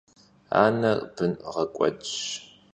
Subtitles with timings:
[0.61, 2.13] Aner bın ğek'uedş.